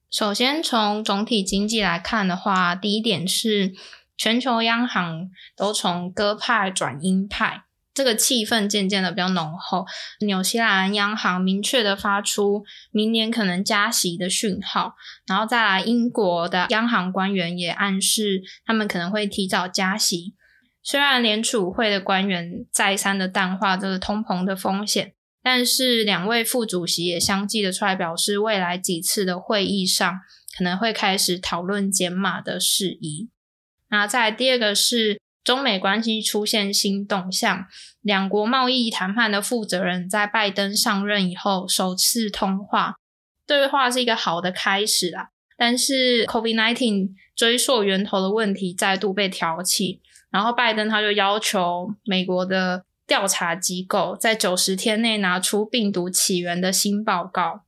[0.10, 3.74] 首先从总体经济来看的话，第一点是
[4.18, 9.86] 全球央行都从鸽派转鹰派，这个气氛渐渐的比较浓厚。
[10.22, 14.96] 纽西兰央行明确的发出明年可能加息的讯号，
[15.28, 20.36] 然后再来英国的央行官员也暗示他们可能会提早加息。
[20.84, 30.20] 虽然联储会的官员再三的淡化这个通膨的风险，但是两位副主席也相继的出来表示，未来几次的会议上
[30.58, 33.30] 可能会开始讨论减码的事宜。
[33.90, 37.66] 那再第二个是中美关系出现新动向，
[38.02, 42.96] 两国贸易谈判的负责人在拜登上任以后首次通话，
[43.48, 45.30] 对话是一个好的开始啦。
[45.58, 50.02] 但是 COVID-19 追溯源头的问题再度被挑起。
[50.32, 57.64] 然后拜登他就要求美国的调查机构在九十天内拿出病毒起源的新报告。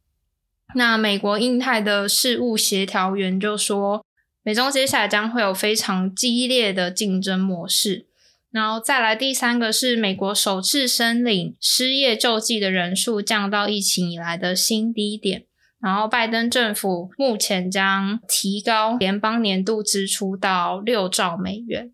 [0.74, 4.06] 那美国印太的事务协调员就说，
[4.44, 8.08] 美中接下来将会有非常激烈的竞争模式。
[8.52, 15.46] 然后再来第三个是美国首次申领失业救济的人数降到疫情以来的新低点。
[15.82, 21.92] 然后拜登政府目前将提高联邦年度支出到六兆美元。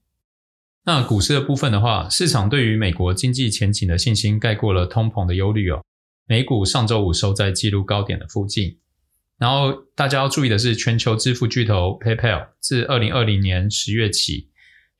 [0.86, 5.82] 那股市的部分的话，市场对于美国经济前景的信心盖过了通膨的忧虑哦。
[6.28, 8.78] 美股上周五收在纪录高点的附近。
[9.40, 14.50] 然后大家要注意的是，全球支付巨头 PayPal 自二零二零年十月起，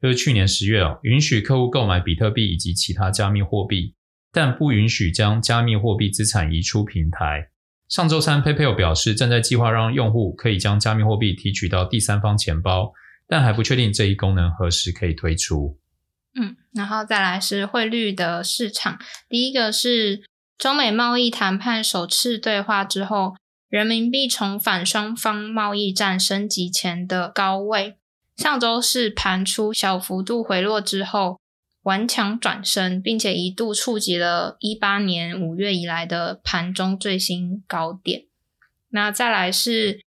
[0.02, 3.94] 就是去年十月哦，允许客户购买比特币以及其他加密货币，
[4.32, 7.50] 但不允许将加密货币资产移出平台。
[7.90, 12.94] 上周三，PayPal 表示正在计划让用户可以将加密货币提取到第三方钱包。
[13.32, 15.78] 但还不确定这一功能何时可以推出。
[16.34, 18.98] 嗯，然后再来是汇率的市场。
[19.30, 20.24] 第一个是
[20.58, 23.36] 中美贸易谈判首次对话之后，
[23.70, 27.96] 人民币重返双方贸易战升级前的高位。
[28.36, 31.40] 上周是盘出小幅度回落之后，
[31.84, 38.26] 顽强转升，并且一度触及了一八年五月以来的盘中最新高点。
[38.90, 40.02] 那再来是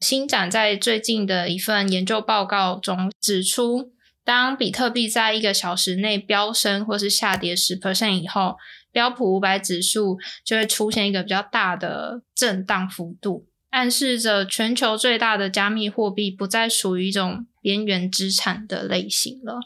[0.00, 3.92] 新展在最近的一份研究报告中指出，
[4.24, 8.56] 当比特币在一个小时内飙升或是下跌十 percent 以后，
[8.96, 19.58] 标普五百指数就会出现一个比较大的震荡幅度，暗示着全球最大的加密货币不再属于一种边缘资产的类型了。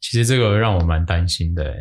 [0.00, 1.72] 其实这个让我蛮担心的，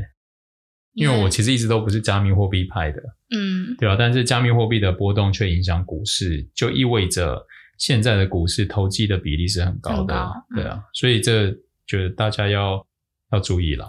[0.93, 3.01] 因为我其实一直都不是加密货币派的，
[3.35, 3.95] 嗯，对吧？
[3.97, 7.43] 但是加密货币的波动却影响股市，就意味着
[7.79, 11.51] 现在的股市投机的比例是很高的，高嗯、对啊，所以这
[11.87, 12.85] 觉得大家要
[13.31, 13.87] 要注意了。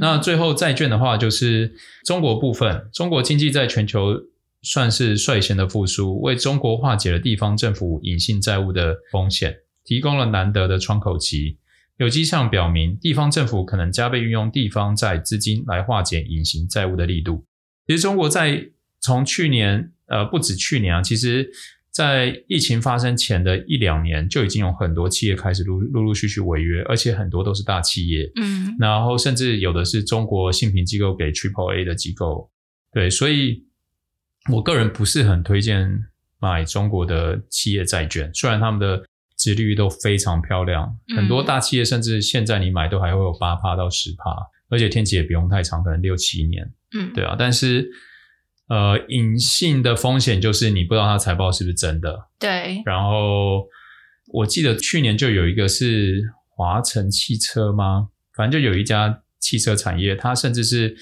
[0.00, 1.74] 那最后债券的话，就是
[2.04, 4.20] 中国部分，中国经济在全球
[4.62, 11.58] 算是率先的复苏，为中国化解了地方政府隐性债务的风险，提供了难得的窗口期。
[11.98, 17.44] 有迹象表明，地方政府可能加倍运用地方债资金来化解隐形债务的力度。
[17.86, 18.66] 其实，中国在
[19.00, 21.48] 从去年，呃，不止去年啊，其实
[21.96, 28.30] 在疫情发生前的一两年，就已经有很多企业开始陆陆陆续续违约，而且很多都是大企业。
[28.36, 32.50] 嗯，然后甚至有的是中国信评机构给 Triple A 的机构。
[32.92, 33.64] 对，所以
[34.52, 35.88] 我个人不是很推荐
[36.38, 39.02] 买中国的企业债券，虽然他们的。
[39.38, 44.34] 殖利率都非常漂亮，很多大企业甚至现在你买都还会有八趴到十趴，
[44.70, 46.72] 而且天期也不用太长，可能六七年。
[46.96, 47.36] 嗯，对啊。
[47.38, 47.86] 但是，
[48.68, 52.28] 呃，隐性的风险就是你不知道它财报是不是真的。
[52.38, 52.82] 对。
[52.84, 53.66] 然后
[54.32, 58.08] 我记得去年就有一个是华晨汽车吗？
[58.34, 60.96] 反正就有一家汽车产业，它甚至是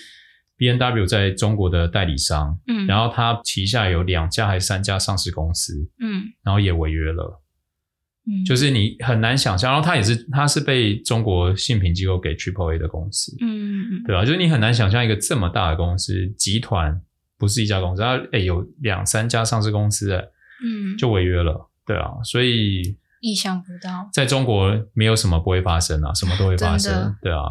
[0.56, 2.58] B N W 在中国的代理商。
[2.66, 2.86] 嗯。
[2.86, 5.90] 然后它旗下有两家还是三家上市公司。
[6.00, 6.24] 嗯。
[6.42, 7.40] 然后也违约了。
[8.26, 14.24] 嗯，就是你很难想象，然后它也是，它是被中国信评机构给 Triple A 的公司，嗯，对吧？
[14.24, 16.98] 就是你很难想象一个这么大的公司集团，
[17.38, 20.18] 不是一家公司，它诶有两三家上市公司，诶
[20.64, 27.42] 嗯，就违约了，对啊，所以意想不到，在中国没有什么不会发生啊，什么都会发生，对啊。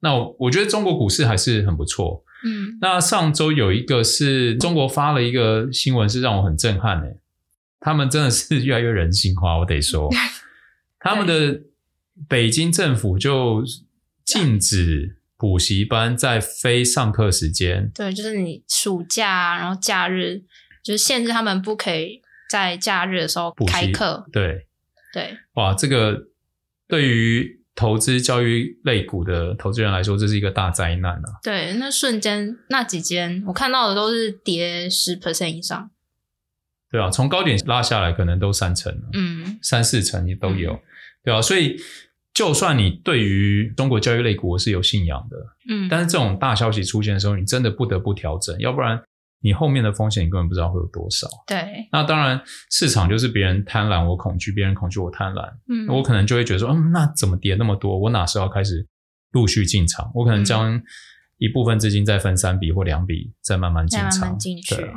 [0.00, 2.78] 那我我觉得中国股市还是很不错，嗯。
[2.80, 7.18] 那上周有一个是中国发了一个新闻，是让我很震撼诶
[7.80, 10.08] 他们真的是越来越人性化，我得说，
[11.00, 11.62] 他们的
[12.28, 13.64] 北京政府就
[14.24, 20.44] 禁止补习班在非上课时间，对，就是你暑假然后假日，
[20.84, 24.68] 就是限制他们不可以在假日的时候开课，对。
[25.12, 26.28] 对，哇，这个
[26.88, 31.36] 对于投资教育类股的投资人来说，这是一个大灾难啊！
[31.42, 35.90] 对，那瞬间那几间我看到的都是跌十 percent 以上。
[36.90, 40.80] 对啊，从高点拉下来，可能都三成了，嗯，三四成也都有，嗯、
[41.24, 41.76] 对啊，所以，
[42.34, 45.36] 就算你对于中国教育类股是有信仰的，
[45.68, 49.02] 嗯，但是这种大消息出现的时候，你真的不得不调整，要不然
[49.42, 51.28] 你后面的风险你根本不知道会有多少。
[51.46, 57.98] 对，那当然，市场就是别人贪婪我恐惧，别人恐惧我贪婪，嗯，我可能就会觉得说，嗯，那怎么跌那么多？
[57.98, 58.86] 我哪时候要开始
[59.32, 60.10] 陆续进场？
[60.14, 60.80] 我可能将
[61.38, 64.76] 一部分资金再分三笔或两笔，再慢慢进场，慢慢进去。
[64.76, 64.90] 对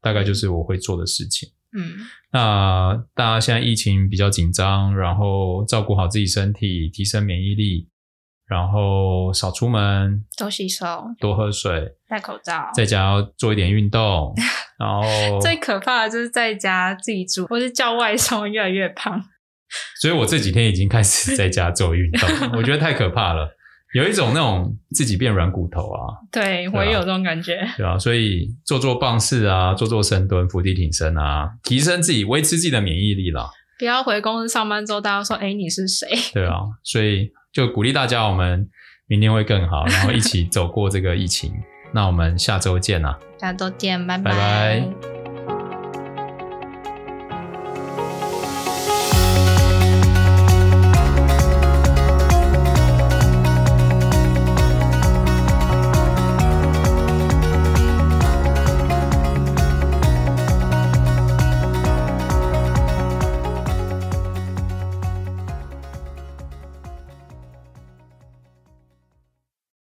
[0.00, 1.50] 大概就是我会做的事情。
[1.76, 1.96] 嗯，
[2.32, 7.88] 那大家现在疫情比较紧张，然后照顾好自己身体，提升免疫力，
[8.46, 14.34] 然后少出门，多洗手，多喝水，戴口罩，在家要做一点运动。
[14.78, 19.22] 然后 最可怕的就是在家自己煮，或是叫外送，越来越胖。
[20.00, 23.54] 所以我这几天已经开始在家做运动，我觉得太可怕了。
[23.94, 33.48] 有一种那种自己变软骨头啊，对，我也有这种感觉，对啊，所以做做棒式啊，做做深蹲、伏地挺身啊，提升自己、维持自己的免疫力啦。
[33.78, 38.68] 不要回公司上班之后，大家说：“哎，你是谁？”对啊，所以就鼓励大家，我们
[39.06, 41.52] 明天会更好， 然后一起走过这个疫情。
[41.94, 45.17] 那我们下周见啊，下周见，拜拜拜。